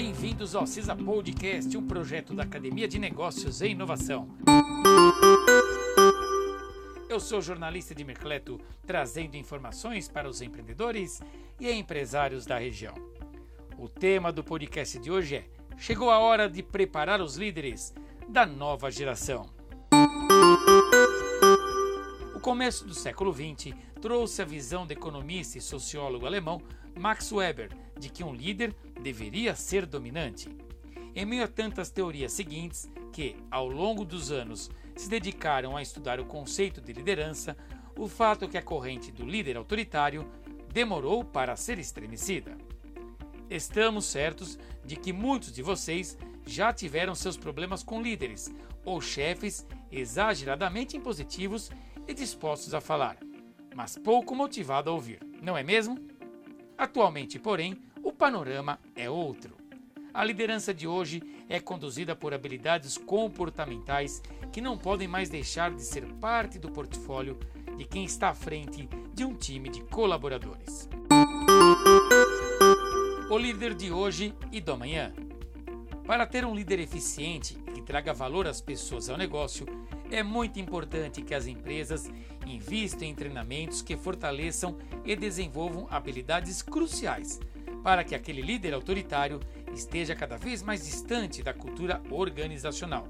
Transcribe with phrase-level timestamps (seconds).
[0.00, 4.28] bem-vindos ao CISA Podcast, um projeto da Academia de Negócios e Inovação.
[7.08, 11.20] Eu sou jornalista de Mercleto, trazendo informações para os empreendedores
[11.58, 12.94] e empresários da região.
[13.76, 17.92] O tema do podcast de hoje é: Chegou a hora de preparar os líderes
[18.28, 19.50] da nova geração.
[22.36, 26.62] O começo do século XX trouxe a visão do economista e sociólogo alemão
[26.96, 30.48] Max Weber de que um líder deveria ser dominante.
[31.14, 36.20] Em meio a tantas teorias seguintes, que, ao longo dos anos, se dedicaram a estudar
[36.20, 37.56] o conceito de liderança,
[37.96, 40.28] o fato é que a corrente do líder autoritário
[40.72, 42.56] demorou para ser estremecida.
[43.50, 48.54] Estamos certos de que muitos de vocês já tiveram seus problemas com líderes
[48.84, 51.70] ou chefes exageradamente impositivos
[52.06, 53.18] e dispostos a falar,
[53.74, 55.98] mas pouco motivados a ouvir, não é mesmo?
[56.76, 57.76] Atualmente, porém,
[58.18, 59.56] panorama é outro.
[60.12, 64.20] A liderança de hoje é conduzida por habilidades comportamentais
[64.52, 67.38] que não podem mais deixar de ser parte do portfólio
[67.76, 70.88] de quem está à frente de um time de colaboradores.
[73.30, 75.12] O líder de hoje e do amanhã.
[76.04, 79.64] Para ter um líder eficiente e que traga valor às pessoas ao negócio,
[80.10, 82.10] é muito importante que as empresas
[82.44, 87.38] invistam em treinamentos que fortaleçam e desenvolvam habilidades cruciais
[87.88, 89.40] para que aquele líder autoritário
[89.72, 93.08] esteja cada vez mais distante da cultura organizacional.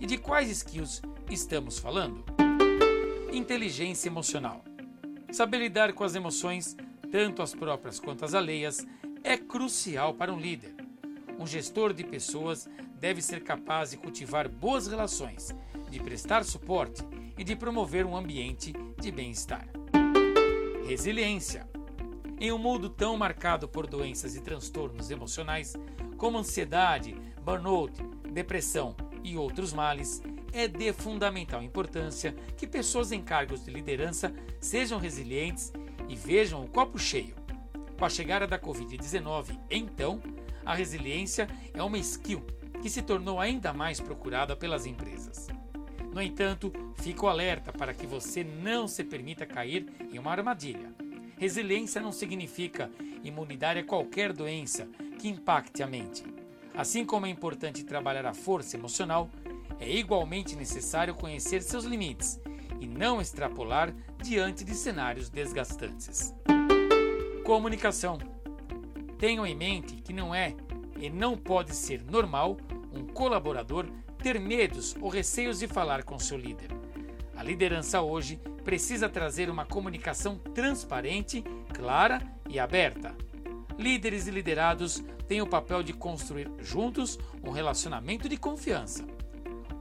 [0.00, 2.24] E de quais skills estamos falando?
[3.34, 4.64] Inteligência emocional.
[5.30, 6.74] Saber lidar com as emoções,
[7.12, 8.86] tanto as próprias quanto as alheias,
[9.22, 10.74] é crucial para um líder.
[11.38, 12.66] Um gestor de pessoas
[12.98, 15.54] deve ser capaz de cultivar boas relações,
[15.90, 17.02] de prestar suporte
[17.36, 19.68] e de promover um ambiente de bem-estar.
[20.88, 21.73] Resiliência.
[22.38, 25.74] Em um mundo tão marcado por doenças e transtornos emocionais,
[26.16, 30.20] como ansiedade, burnout, depressão e outros males,
[30.52, 35.72] é de fundamental importância que pessoas em cargos de liderança sejam resilientes
[36.08, 37.34] e vejam o copo cheio.
[37.98, 40.20] Com a chegada da Covid-19, então,
[40.64, 42.44] a resiliência é uma skill
[42.82, 45.46] que se tornou ainda mais procurada pelas empresas.
[46.12, 50.94] No entanto, fico alerta para que você não se permita cair em uma armadilha.
[51.36, 52.90] Resiliência não significa
[53.22, 54.86] imunidade a qualquer doença
[55.18, 56.24] que impacte a mente.
[56.74, 59.30] Assim como é importante trabalhar a força emocional,
[59.78, 62.40] é igualmente necessário conhecer seus limites
[62.80, 66.34] e não extrapolar diante de cenários desgastantes.
[67.44, 68.18] Comunicação.
[69.18, 70.54] Tenham em mente que não é
[70.98, 72.56] e não pode ser normal
[72.92, 73.86] um colaborador
[74.22, 76.70] ter medos ou receios de falar com seu líder.
[77.36, 83.14] A liderança hoje precisa trazer uma comunicação transparente, clara e aberta.
[83.78, 89.04] Líderes e liderados têm o papel de construir juntos um relacionamento de confiança.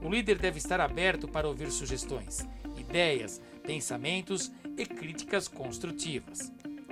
[0.02, 2.46] O líder deve estar aberto para ouvir sugestões,
[2.78, 6.52] ideias, pensamentos e críticas construtivas.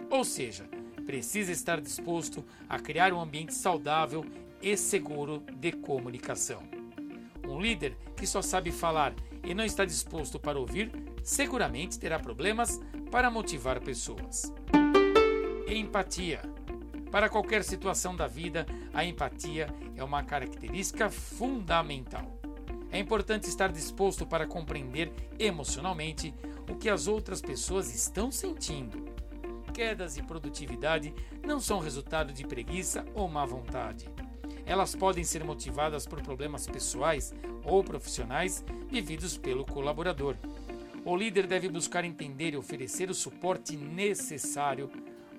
[0.09, 0.65] Ou seja,
[1.05, 4.25] precisa estar disposto a criar um ambiente saudável
[4.61, 6.61] e seguro de comunicação.
[7.45, 9.13] Um líder que só sabe falar
[9.43, 10.91] e não está disposto para ouvir,
[11.23, 14.53] seguramente terá problemas para motivar pessoas.
[15.67, 16.41] Empatia.
[17.11, 22.39] Para qualquer situação da vida, a empatia é uma característica fundamental.
[22.91, 26.33] É importante estar disposto para compreender emocionalmente
[26.69, 29.11] o que as outras pessoas estão sentindo.
[29.73, 31.13] Quedas de produtividade
[31.45, 34.09] não são resultado de preguiça ou má vontade
[34.65, 37.33] elas podem ser motivadas por problemas pessoais
[37.63, 40.35] ou profissionais vividos pelo colaborador.
[41.03, 44.89] O líder deve buscar entender e oferecer o suporte necessário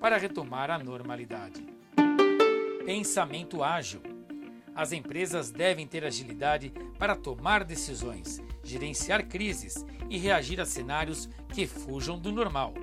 [0.00, 1.64] para retomar a normalidade.
[2.84, 4.02] Pensamento ágil.
[4.74, 11.64] As empresas devem ter agilidade para tomar decisões, gerenciar crises e reagir a cenários que
[11.66, 12.74] fujam do normal.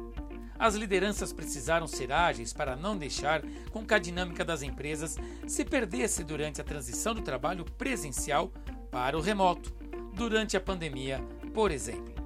[0.58, 3.42] As lideranças precisaram ser ágeis para não deixar
[3.72, 8.54] com que a dinâmica das empresas se perdesse durante a transição do trabalho presencial
[8.90, 9.74] para o remoto,
[10.14, 11.22] durante a pandemia,
[11.54, 12.19] por exemplo.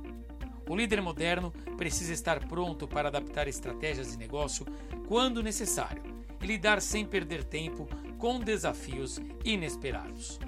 [0.68, 4.66] O líder moderno precisa estar pronto para adaptar estratégias de negócio
[5.08, 6.02] quando necessário
[6.42, 7.88] e lidar sem perder tempo
[8.18, 10.40] com desafios inesperados.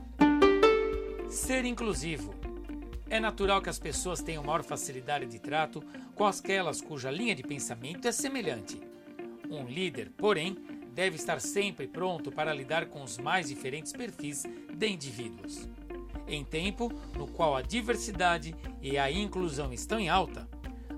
[1.29, 2.33] Ser inclusivo
[3.09, 5.83] é natural que as pessoas tenham maior facilidade de trato
[6.15, 8.81] com aquelas cuja linha de pensamento é semelhante.
[9.49, 10.57] Um líder, porém,
[10.93, 15.67] deve estar sempre pronto para lidar com os mais diferentes perfis de indivíduos.
[16.27, 20.47] Em tempo no qual a diversidade e a inclusão estão em alta,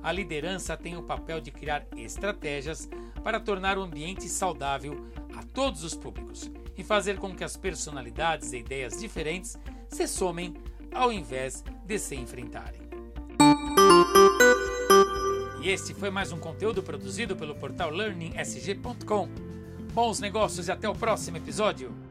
[0.01, 2.89] a liderança tem o papel de criar estratégias
[3.23, 8.53] para tornar o ambiente saudável a todos os públicos e fazer com que as personalidades
[8.53, 9.57] e ideias diferentes
[9.89, 10.53] se somem
[10.93, 12.87] ao invés de se enfrentarem.
[15.61, 19.27] E este foi mais um conteúdo produzido pelo portal learningsg.com.
[19.93, 22.06] Bons negócios e até o próximo episódio!